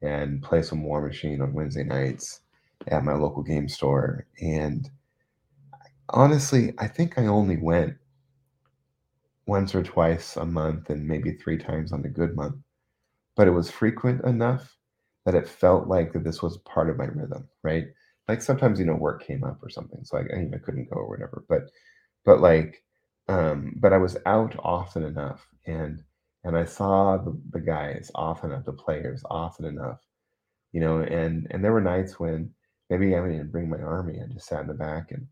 [0.00, 2.40] and play some Warmachine on Wednesday nights
[2.86, 4.26] at my local game store.
[4.40, 4.88] And
[6.08, 7.98] honestly, I think I only went
[9.44, 12.56] once or twice a month and maybe three times on a good month.
[13.36, 14.78] But it was frequent enough
[15.26, 17.88] that it felt like that this was part of my rhythm, right?
[18.32, 20.02] Like sometimes, you know, work came up or something.
[20.04, 21.44] So I, I, couldn't go or whatever.
[21.50, 21.70] But
[22.24, 22.82] but like
[23.28, 26.02] um, but I was out often enough and
[26.42, 30.00] and I saw the, the guys often enough, the players often enough,
[30.72, 32.54] you know, and and there were nights when
[32.88, 34.16] maybe I didn't bring my army.
[34.16, 35.26] and just sat in the back and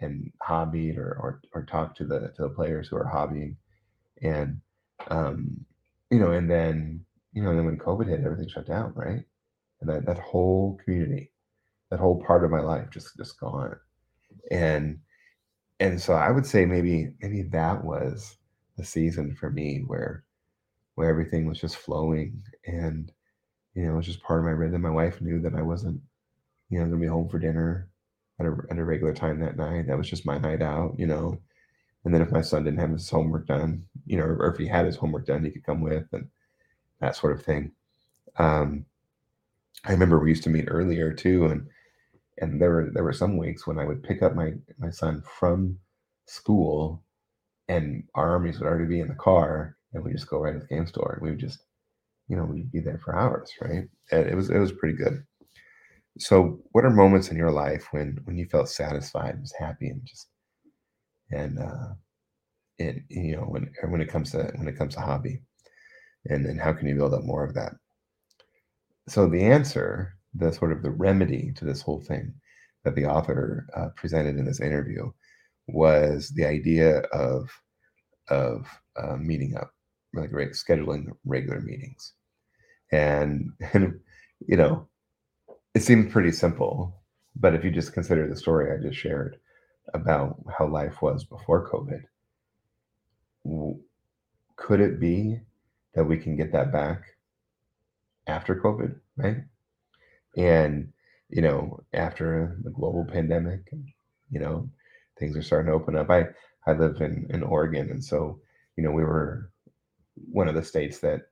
[0.00, 3.56] and hobbied or or, or talked to the to the players who are hobbying,
[4.20, 4.60] and
[5.08, 5.64] um,
[6.10, 9.24] you know, and then you know, and then when COVID hit, everything shut down, right?
[9.80, 11.30] And that that whole community,
[11.90, 13.76] that whole part of my life just just gone,
[14.50, 14.98] and
[15.80, 18.36] and so I would say maybe maybe that was
[18.76, 20.24] the season for me where
[20.94, 23.12] where everything was just flowing and
[23.74, 24.82] you know it was just part of my rhythm.
[24.82, 26.00] My wife knew that I wasn't
[26.70, 27.88] you know gonna be home for dinner
[28.38, 29.86] at a, at a regular time that night.
[29.86, 31.38] That was just my night out, you know.
[32.04, 34.66] And then if my son didn't have his homework done, you know, or if he
[34.66, 36.28] had his homework done, he could come with and
[37.00, 37.72] that sort of thing.
[38.38, 38.84] Um,
[39.84, 41.68] I remember we used to meet earlier too, and
[42.38, 45.22] and there were there were some weeks when I would pick up my my son
[45.38, 45.78] from
[46.26, 47.04] school,
[47.68, 50.60] and our armies would already be in the car, and we just go right to
[50.60, 51.60] the game store, and we would just,
[52.28, 53.84] you know, we'd be there for hours, right?
[54.12, 55.24] And it was it was pretty good.
[56.18, 59.88] So, what are moments in your life when when you felt satisfied, and was happy,
[59.88, 60.28] and just
[61.30, 61.94] and uh,
[62.78, 65.42] and you know when when it comes to when it comes to hobby,
[66.26, 67.72] and then how can you build up more of that?
[69.08, 72.34] So the answer the sort of the remedy to this whole thing
[72.84, 75.10] that the author uh, presented in this interview
[75.66, 77.50] was the idea of
[78.28, 79.70] of uh, meeting up,
[80.14, 82.12] like scheduling regular meetings,
[82.92, 84.00] and and
[84.46, 84.88] you know,
[85.74, 87.02] it seems pretty simple,
[87.34, 89.38] but if you just consider the story I just shared
[89.94, 92.02] about how life was before COVID,
[94.56, 95.40] could it be
[95.94, 97.02] that we can get that back
[98.26, 99.36] after COVID, right?
[100.36, 100.92] And,
[101.28, 103.60] you know, after the global pandemic,
[104.30, 104.68] you know,
[105.18, 106.10] things are starting to open up.
[106.10, 106.26] I,
[106.66, 107.90] I live in, in Oregon.
[107.90, 108.40] And so,
[108.76, 109.50] you know, we were
[110.30, 111.22] one of the states that,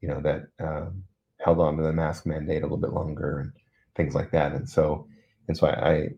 [0.00, 1.04] you know, that um,
[1.40, 3.52] held on to the mask mandate a little bit longer and
[3.94, 4.52] things like that.
[4.52, 5.06] And so,
[5.48, 6.08] and so I, I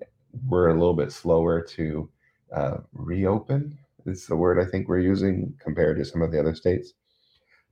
[0.46, 2.11] we're a little bit slower to
[2.55, 3.79] uh, reopen.
[4.07, 6.92] Is the word I think we're using compared to some of the other states.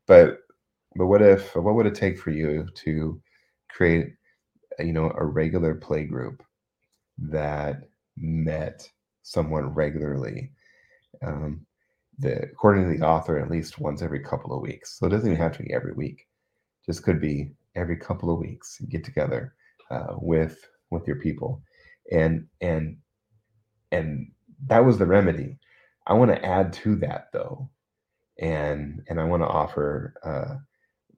[0.06, 0.40] But
[0.96, 3.20] but what if what would it take for you to
[3.70, 4.14] create
[4.78, 6.42] you know a regular play group
[7.18, 7.82] that
[8.16, 8.90] met
[9.22, 10.52] someone regularly
[11.24, 11.66] um,
[12.18, 14.98] the according to the author at least once every couple of weeks.
[14.98, 16.26] So it doesn't even have to be every week.
[16.86, 19.54] Just could be every couple of weeks get together
[19.90, 21.62] uh, with with your people.
[22.12, 22.98] And and
[23.92, 24.30] and
[24.66, 25.58] that was the remedy.
[26.06, 27.70] I want to add to that though
[28.38, 30.56] and and i want to offer uh,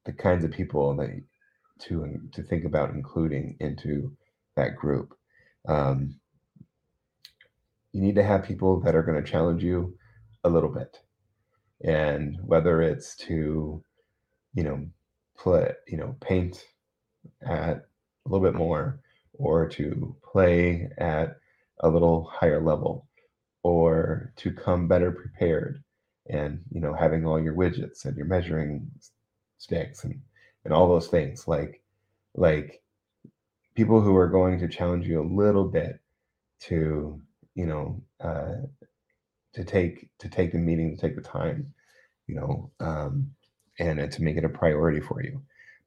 [0.04, 1.10] the kinds of people that
[1.80, 4.16] to to think about including into
[4.56, 5.14] that group.
[5.66, 6.20] Um,
[7.92, 9.96] you need to have people that are going to challenge you
[10.44, 10.98] a little bit,
[11.84, 13.82] and whether it's to,
[14.54, 14.86] you know,
[15.36, 16.66] play, you know, paint
[17.42, 17.86] at
[18.26, 19.00] a little bit more,
[19.34, 21.36] or to play at
[21.80, 23.06] a little higher level,
[23.62, 25.82] or to come better prepared,
[26.28, 28.90] and you know, having all your widgets and your measuring
[29.58, 30.20] sticks and
[30.64, 31.46] and all those things.
[31.48, 31.82] Like
[32.34, 32.82] like
[33.74, 36.00] people who are going to challenge you a little bit
[36.60, 37.20] to
[37.54, 38.56] you know uh,
[39.54, 41.72] to take to take the meeting to take the time
[42.26, 43.30] you know um,
[43.78, 45.40] and, to make it a priority for you.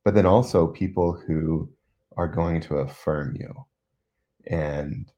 [0.03, 1.69] But then also people who
[2.17, 3.53] are going to affirm you
[4.47, 5.11] and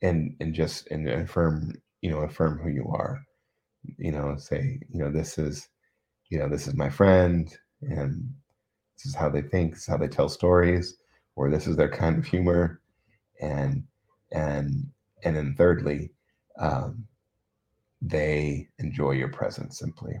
[0.00, 3.22] and and just and affirm you know affirm who you are
[3.98, 5.68] you know say you know this is
[6.30, 8.32] you know this is my friend and
[9.02, 10.96] this is how they think, this is how they tell stories,
[11.34, 12.80] or this is their kind of humor.
[13.40, 13.84] And
[14.30, 14.88] and
[15.24, 16.10] and then thirdly,
[16.58, 17.04] um,
[18.00, 20.14] they enjoy your presence simply.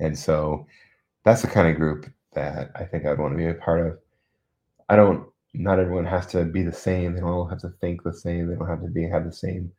[0.00, 0.66] And so
[1.24, 3.98] that's the kind of group that I think I'd want to be a part of.
[4.88, 7.14] I don't not everyone has to be the same.
[7.14, 8.48] They don't all have to think the same.
[8.48, 9.72] They don't have to be have the same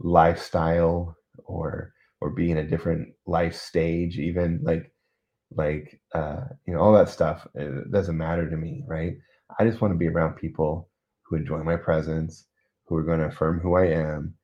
[0.00, 4.90] lifestyle or or be in a different life stage even like
[5.56, 9.16] like uh you know all that stuff it doesn't matter to me right?
[9.58, 10.88] I just want to be around people
[11.22, 12.46] who enjoy my presence
[12.86, 14.34] who are going to affirm who i am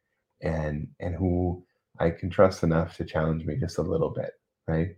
[0.42, 1.64] and and who
[1.99, 4.33] i can trust enough to challenge me just a little bit
[4.68, 4.90] right?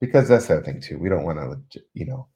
[0.00, 1.38] Because that's the thing too we don't want
[1.72, 2.26] to you know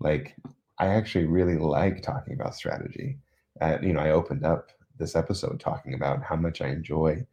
[0.00, 0.36] like
[0.78, 3.18] i actually really like talking about strategy.
[3.60, 4.68] Uh, you know i opened up
[4.98, 7.26] this episode talking about how much I enjoy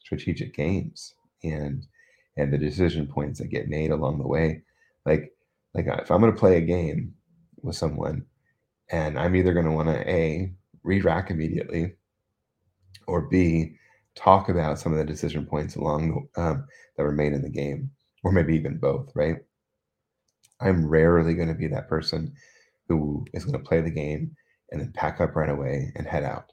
[0.00, 1.86] strategic games and
[2.36, 4.62] and the decision points that get made along the way.
[5.06, 5.32] Like
[5.74, 7.14] like if I'm going to play a game
[7.62, 8.26] with someone
[8.90, 11.94] and I'm either going to want to a re-rack immediately
[13.06, 13.76] or b
[14.14, 16.66] talk about some of the decision points along um,
[16.96, 17.90] that were made in the game
[18.24, 19.36] or maybe even both right?
[20.60, 22.34] I'm rarely going to be that person
[22.88, 24.34] who is going to play the game
[24.70, 26.50] and then pack up right away and head out.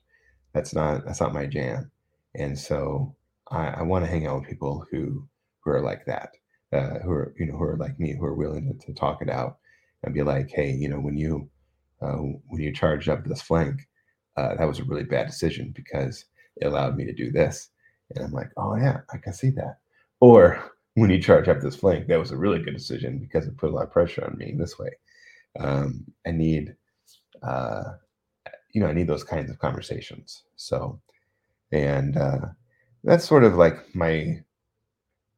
[0.54, 1.92] That's not that's not my jam.
[2.36, 3.16] And so
[3.52, 5.28] i, I want to hang out with people who
[5.62, 6.32] who are like that
[6.74, 9.22] uh, who are you know who are like me who are willing to, to talk
[9.22, 9.58] it out
[10.04, 11.50] and be like hey you know when you
[12.02, 13.88] uh, when you charged up this flank
[14.38, 16.26] uh, that was a really bad decision because
[16.58, 17.70] it allowed me to do this.
[18.16, 19.78] And i'm like oh yeah i can see that.
[20.20, 23.58] Or when you charge up this flank that was a really good decision because it
[23.58, 24.90] put a lot of pressure on me this way.
[25.60, 26.76] Um, i need
[27.44, 27.84] uh,
[28.74, 30.44] you know, I need those kinds of conversations.
[30.56, 31.00] So,
[31.72, 32.48] and uh,
[33.04, 34.42] that's sort of like my,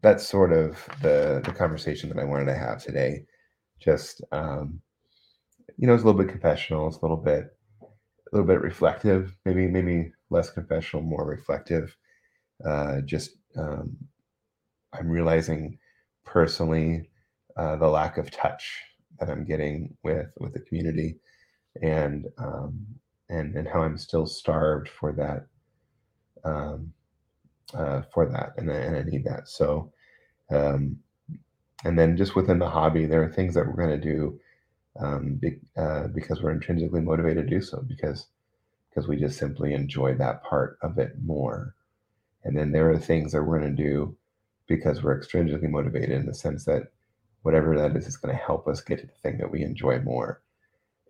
[0.05, 3.25] that's sort of the the conversation that I wanted to have today.
[3.79, 4.79] Just, um,
[5.77, 6.87] you know, it's a little bit confessional.
[6.87, 9.35] It's a little bit, a little bit reflective.
[9.45, 11.97] Maybe, maybe less confessional, more reflective.
[12.63, 13.97] Uh, just, um,
[14.93, 15.79] I'm realizing
[16.23, 17.09] personally
[17.57, 18.79] uh, the lack of touch
[19.19, 21.17] that I'm getting with with the community,
[21.81, 22.85] and um,
[23.29, 25.47] and and how I'm still starved for that
[26.43, 26.93] um,
[27.73, 29.47] uh, for that, and I, and I need that.
[29.49, 29.91] So,
[30.51, 30.97] um,
[31.83, 34.39] and then just within the hobby, there are things that we're going to do
[34.99, 38.27] um, be, uh, because we're intrinsically motivated to do so because
[38.89, 41.75] because we just simply enjoy that part of it more.
[42.45, 44.15] And then there are things that we're going to do
[44.67, 46.83] because we're extrinsically motivated in the sense that
[47.41, 49.99] whatever that is is going to help us get to the thing that we enjoy
[49.99, 50.41] more.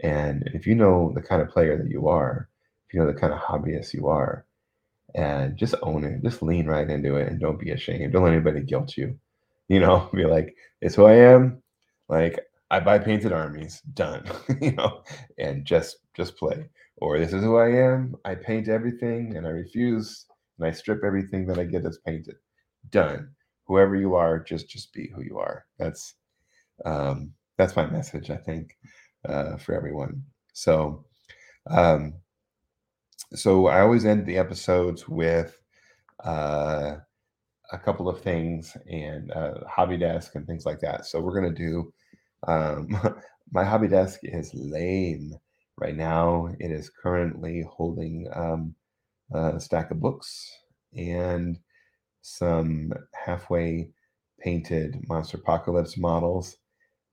[0.01, 2.49] And if you know the kind of player that you are,
[2.87, 4.45] if you know the kind of hobbyist you are,
[5.15, 8.13] and just own it, just lean right into it and don't be ashamed.
[8.13, 9.17] Don't let anybody guilt you.
[9.69, 11.63] You know, be like, it's who I am.
[12.09, 12.39] Like
[12.71, 14.29] I buy painted armies, done.
[14.61, 15.03] you know,
[15.39, 16.69] and just just play.
[16.97, 18.15] Or this is who I am.
[18.25, 20.25] I paint everything and I refuse
[20.59, 22.35] and I strip everything that I get that's painted.
[22.91, 23.29] Done.
[23.67, 25.65] Whoever you are, just just be who you are.
[25.79, 26.15] That's
[26.85, 28.77] um that's my message, I think
[29.27, 30.23] uh, for everyone.
[30.53, 31.05] So,
[31.69, 32.13] um,
[33.35, 35.57] so I always end the episodes with
[36.23, 36.97] uh,
[37.71, 41.05] a couple of things and uh, hobby desk and things like that.
[41.05, 41.93] So we're gonna do.
[42.47, 42.97] Um,
[43.51, 45.33] my hobby desk is lame
[45.77, 46.49] right now.
[46.59, 48.75] It is currently holding um,
[49.33, 50.49] a stack of books
[50.95, 51.59] and
[52.21, 53.89] some halfway
[54.39, 56.57] painted Monsterpocalypse models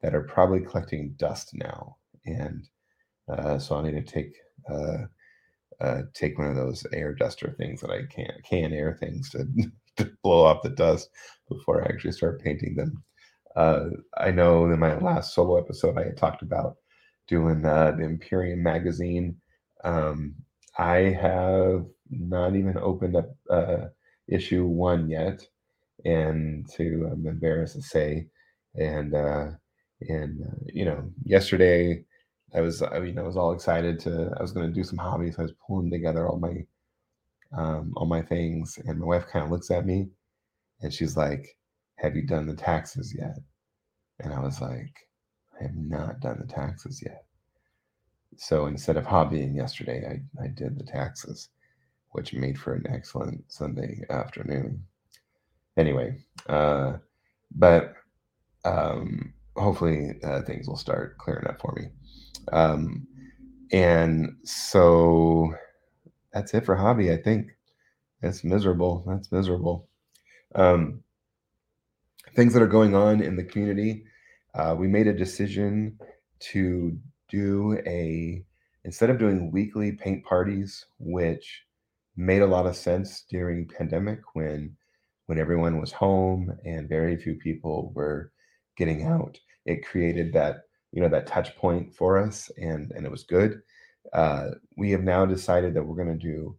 [0.01, 2.69] that are probably collecting dust now and
[3.29, 4.35] uh, so I need to take
[4.71, 5.05] uh,
[5.83, 9.47] uh, take one of those air duster things that I can can air things to,
[9.97, 11.11] to blow off the dust
[11.49, 13.03] before I actually start painting them.
[13.57, 16.77] Uh, I know in my last solo episode I had talked about
[17.29, 19.37] doing uh, the Imperium magazine.
[19.85, 20.35] Um,
[20.79, 23.87] I have not even opened up uh,
[24.29, 25.45] issue one yet,
[26.05, 28.29] and to I'm embarrassed to say,
[28.77, 29.15] and
[30.09, 32.05] and you know yesterday
[32.55, 34.33] I was, I mean, I was all excited to.
[34.39, 35.39] I was going to do some hobbies.
[35.39, 36.67] I was pulling together all my,
[37.57, 40.09] um, all my things, and my wife kind of looks at me,
[40.83, 41.57] and she's like,
[41.97, 43.39] "Have you done the taxes yet?"
[44.21, 44.95] And I was like,
[45.59, 47.25] "I have not done the taxes yet."
[48.37, 51.49] So instead of hobbying yesterday, I I did the taxes,
[52.11, 54.85] which made for an excellent Sunday afternoon.
[55.77, 56.99] Anyway, uh,
[57.55, 57.95] but
[58.65, 61.89] um, hopefully uh, things will start clearing up for me.
[62.53, 63.07] Um,
[63.73, 65.55] and so
[66.33, 67.13] that's it for hobby.
[67.13, 67.49] I think
[68.21, 69.05] that's miserable.
[69.07, 69.89] That's miserable.
[70.55, 71.03] Um,
[72.35, 74.05] things that are going on in the community.
[74.55, 75.99] Uh, we made a decision
[76.41, 78.45] to do a
[78.85, 81.63] instead of doing weekly paint parties, which
[82.17, 84.77] made a lot of sense during pandemic when
[85.27, 88.33] when everyone was home and very few people were
[88.77, 89.39] getting out.
[89.65, 90.63] It created that
[90.93, 93.63] you know that touch point for us, and and it was good.
[94.13, 96.57] Uh, we have now decided that we're going to do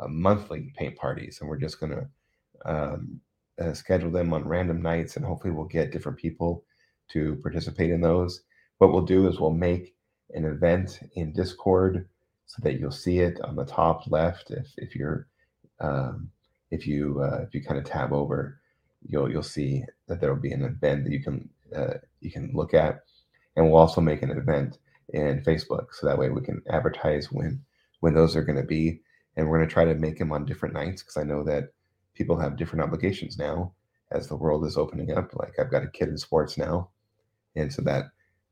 [0.00, 2.06] uh, monthly paint parties, and we're just going to
[2.70, 3.20] um,
[3.60, 6.64] uh, schedule them on random nights, and hopefully we'll get different people
[7.08, 8.42] to participate in those.
[8.78, 9.94] What we'll do is we'll make
[10.34, 12.08] an event in Discord
[12.46, 14.50] so that you'll see it on the top left.
[14.50, 15.28] If if you're
[15.80, 16.30] um,
[16.70, 18.60] if you uh, if you kind of tab over,
[19.02, 22.50] you'll you'll see that there will be an event that you can uh, you can
[22.52, 23.00] look at,
[23.56, 24.78] and we'll also make an event
[25.10, 27.60] in Facebook so that way we can advertise when
[28.00, 29.00] when those are going to be,
[29.36, 31.70] and we're going to try to make them on different nights because I know that
[32.14, 33.72] people have different obligations now
[34.12, 35.34] as the world is opening up.
[35.34, 36.90] Like I've got a kid in sports now,
[37.54, 38.06] and so that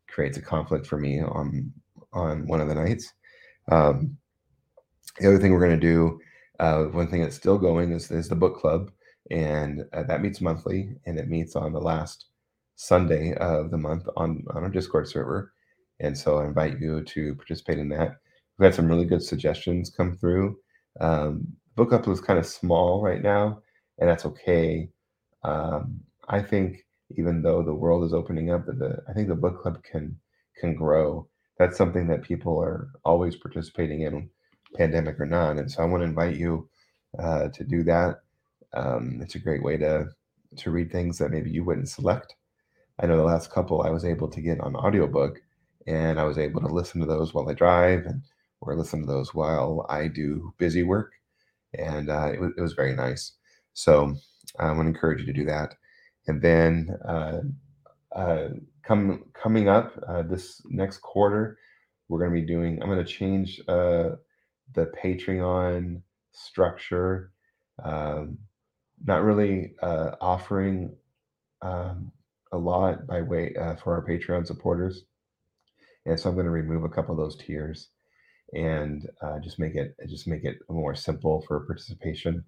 [0.08, 1.72] creates a conflict for me on
[2.12, 3.12] on one of the nights.
[3.70, 4.16] Um,
[5.18, 6.20] the other thing we're going to do,
[6.60, 8.90] uh, one thing that's still going is, is the book club,
[9.30, 12.26] and uh, that meets monthly, and it meets on the last
[12.76, 15.52] Sunday of the month on on our Discord server.
[16.00, 18.16] And so I invite you to participate in that.
[18.58, 20.56] We've had some really good suggestions come through.
[21.00, 21.46] Um,
[21.76, 23.60] book club is kind of small right now,
[23.98, 24.88] and that's okay.
[25.42, 26.84] Um, I think
[27.16, 30.18] even though the world is opening up, that the I think the book club can
[30.58, 31.28] can grow.
[31.58, 34.28] That's something that people are always participating in,
[34.76, 35.56] pandemic or not.
[35.58, 36.68] And so I want to invite you
[37.18, 38.20] uh, to do that.
[38.72, 40.08] Um, it's a great way to
[40.56, 42.34] to read things that maybe you wouldn't select.
[43.00, 45.40] I know the last couple I was able to get on audiobook
[45.86, 48.22] and I was able to listen to those while I drive and
[48.60, 51.12] or listen to those while I do busy work.
[51.76, 53.32] And uh, it, was, it was very nice.
[53.74, 54.14] So
[54.58, 55.74] I to encourage you to do that.
[56.26, 57.40] And then uh,
[58.14, 58.48] uh,
[58.82, 61.58] come, coming up uh, this next quarter,
[62.08, 64.10] we're going to be doing, I'm going to change uh,
[64.72, 66.00] the Patreon
[66.32, 67.32] structure.
[67.82, 68.38] Um,
[69.04, 70.94] not really uh, offering
[71.60, 72.12] um,
[72.54, 75.04] a lot by way uh, for our Patreon supporters.
[76.06, 77.88] And so I'm going to remove a couple of those tiers
[78.54, 82.44] and uh, just make it just make it more simple for participation.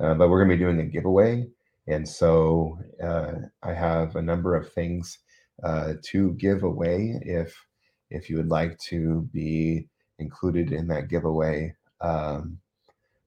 [0.00, 1.46] Uh, but we're going to be doing a giveaway,
[1.86, 3.32] and so uh,
[3.62, 5.18] I have a number of things
[5.64, 7.56] uh, to give away if
[8.10, 9.88] if you would like to be
[10.18, 11.74] included in that giveaway.
[12.00, 12.58] Um,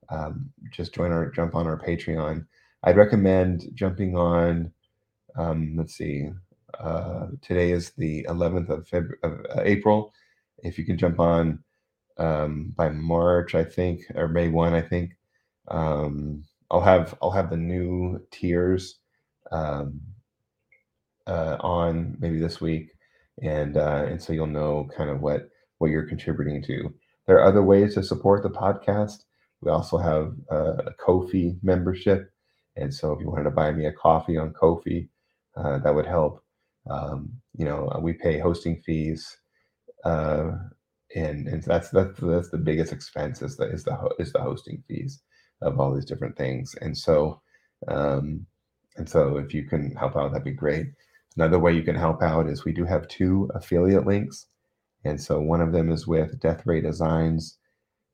[0.09, 2.45] um, just join our jump on our Patreon.
[2.83, 4.71] I'd recommend jumping on.
[5.35, 6.29] Um, let's see.
[6.79, 10.13] Uh, today is the 11th of, February, of uh, April.
[10.63, 11.63] If you can jump on
[12.17, 15.11] um, by March, I think, or May one, I think.
[15.69, 18.99] Um, I'll have I'll have the new tiers
[19.51, 19.99] um,
[21.25, 22.91] uh, on maybe this week,
[23.41, 25.49] and uh, and so you'll know kind of what
[25.79, 26.93] what you're contributing to.
[27.25, 29.23] There are other ways to support the podcast.
[29.61, 32.31] We also have uh, a Ko-fi membership,
[32.75, 35.09] and so if you wanted to buy me a coffee on Ko-fi,
[35.63, 36.43] uh, that would help.
[36.89, 39.37] Um, you know, we pay hosting fees
[40.05, 40.51] uh,
[41.15, 44.83] and and that's that's that's the biggest expense is the is the is the hosting
[44.87, 45.21] fees
[45.61, 46.75] of all these different things.
[46.81, 47.41] And so
[47.87, 48.45] um
[48.97, 50.87] and so if you can help out that'd be great.
[51.35, 54.47] Another way you can help out is we do have two affiliate links.
[55.05, 57.57] And so one of them is with death ray designs.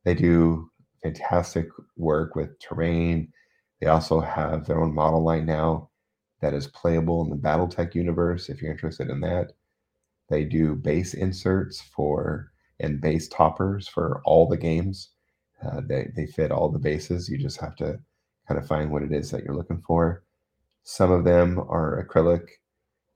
[0.05, 0.69] They do
[1.03, 1.67] fantastic
[1.97, 3.31] work with terrain.
[3.81, 5.89] They also have their own model line now
[6.41, 9.53] that is playable in the battletech universe if you're interested in that
[10.29, 15.09] they do base inserts for and base toppers for all the games.
[15.63, 17.29] Uh, they, they fit all the bases.
[17.29, 17.99] You just have to
[18.47, 20.23] kind of find what it is that you're looking for.
[20.83, 22.47] Some of them are acrylic,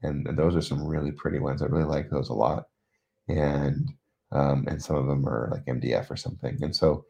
[0.01, 1.61] and, and those are some really pretty ones.
[1.61, 2.65] I really like those a lot.
[3.27, 3.91] And
[4.31, 6.57] um, and some of them are like MDF or something.
[6.61, 7.05] And so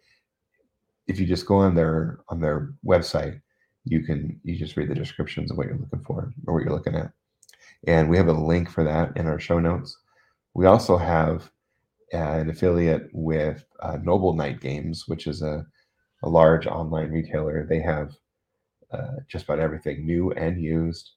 [1.07, 3.41] if you just go on their on their website,
[3.90, 6.74] you can you just read the descriptions of what you're looking for or what you're
[6.74, 7.12] looking at.
[7.88, 9.98] And we have a link for that in our show notes.
[10.54, 11.50] We also have
[12.14, 15.66] an affiliate with uh, Noble Knight Games, which is a,
[16.24, 17.66] a large online retailer.
[17.68, 18.12] They have
[18.92, 21.12] uh, just about everything new and used,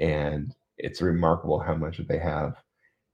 [0.00, 2.54] and it's remarkable how much they have.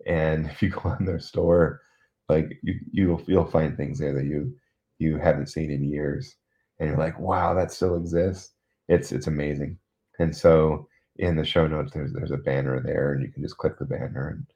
[0.07, 1.81] And if you go on their store,
[2.29, 4.55] like you you'll you'll find things there that you
[4.99, 6.37] you haven't seen in years,
[6.79, 8.53] and you're like, wow, that still exists.
[8.89, 9.79] It's it's amazing.
[10.19, 13.59] And so in the show notes, there's there's a banner there, and you can just
[13.59, 14.47] click the banner and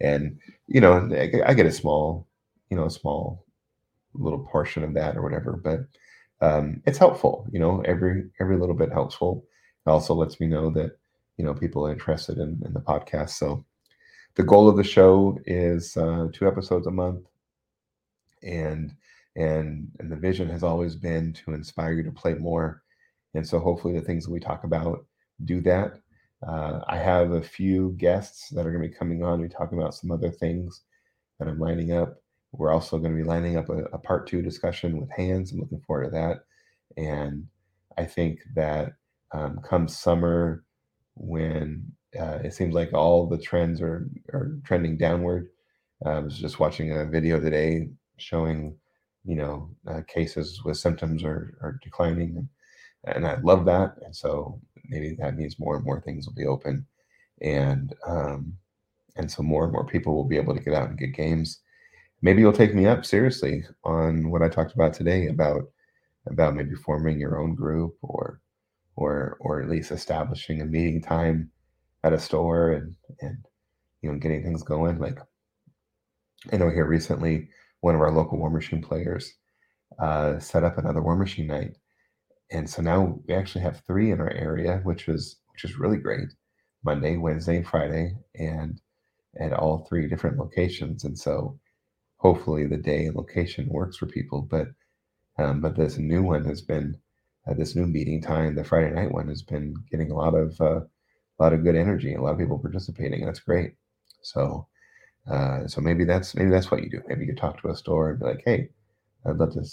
[0.00, 1.08] and you know
[1.46, 2.26] I, get a small
[2.70, 3.44] you know a small
[4.14, 5.80] little portion of that or whatever but
[6.40, 9.44] um, it's helpful you know every every little bit helpful
[9.86, 10.98] it also lets me know that
[11.36, 13.64] you know people are interested in, in the podcast so
[14.36, 17.26] the goal of the show is uh, two episodes a month
[18.42, 18.94] and
[19.36, 22.82] and and the vision has always been to inspire you to play more
[23.34, 25.04] and so hopefully the things that we talk about
[25.44, 26.00] do that
[26.46, 29.40] Uh, I have a few guests that are going to be coming on.
[29.40, 30.82] We talking about some other things
[31.38, 32.16] that I'm lining up.
[32.52, 35.52] We're also going to be lining up a, a part two discussion with Hans.
[35.52, 36.44] I'm looking forward to that.
[36.96, 37.46] And
[37.98, 38.92] I think that
[39.32, 40.64] um, come summer,
[41.14, 45.50] when uh, it seems like all the trends are, are trending downward,
[46.06, 48.76] I was just watching a video today showing,
[49.24, 52.48] you know, uh, cases with symptoms are, are declining.
[53.04, 53.96] And, I love that.
[54.04, 56.86] And so maybe that means more and more things will be open.
[57.40, 58.54] And, um,
[59.16, 61.60] and so more and more people will be able to get out and get games.
[62.22, 65.64] Maybe you'll take me up seriously on what I talked about today about
[66.26, 68.40] about maybe forming your own group or
[68.96, 71.50] or or at least establishing a meeting time
[72.04, 73.38] at a store and and
[74.02, 74.98] you know getting things going.
[74.98, 75.18] Like
[76.52, 77.48] I know here recently,
[77.80, 79.34] one of our local Warmachine players
[79.98, 81.76] uh, set up another Warmachine night,
[82.52, 85.98] and so now we actually have three in our area, which is which is really
[85.98, 86.28] great.
[86.84, 88.80] Monday, Wednesday, and Friday, and
[89.40, 91.04] at all three different locations.
[91.04, 91.58] And so
[92.18, 94.42] hopefully the day and location works for people.
[94.42, 94.68] But
[95.38, 96.98] um, but this new one has been
[97.48, 100.60] uh, this new meeting time, the Friday night one has been getting a lot of
[100.60, 103.24] uh, a lot of good energy, a lot of people participating.
[103.26, 103.74] That's great.
[104.22, 104.68] So
[105.30, 107.02] uh, so maybe that's maybe that's what you do.
[107.08, 108.70] Maybe you talk to a store and be like, hey,
[109.26, 109.64] I'd love to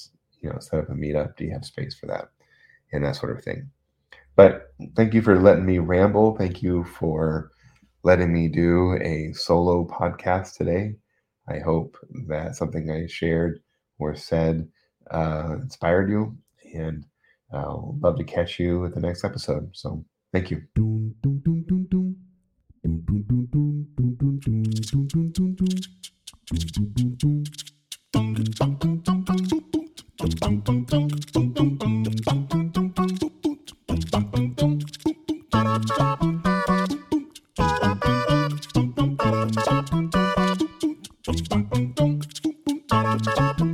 [0.42, 1.38] you know set up a meetup.
[1.38, 2.30] Do you have space for that?
[2.92, 3.70] and that sort of thing.
[4.36, 6.36] But thank you for letting me ramble.
[6.38, 7.52] Thank you for
[8.04, 10.96] letting me do a solo podcast today.
[11.50, 13.60] I hope that something I shared
[14.00, 14.68] or said
[15.12, 16.38] uh, inspired you,
[16.76, 17.06] and
[17.52, 19.70] I'll love to catch you at the next episode.
[19.74, 20.62] So thank you.
[41.40, 41.70] Thank
[43.60, 43.67] you.